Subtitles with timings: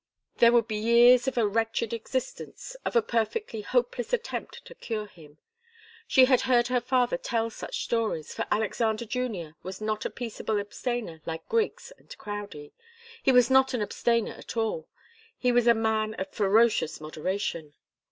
[0.37, 5.05] There would be years of a wretched existence, of a perfectly hopeless attempt to cure
[5.05, 5.37] him.
[6.07, 10.59] She had heard her father tell such stories, for Alexander Junior was not a peaceable
[10.59, 12.73] abstainer like Griggs and Crowdie.
[13.21, 14.87] He was not an abstainer at all
[15.37, 17.75] he was a man of ferocious moderation.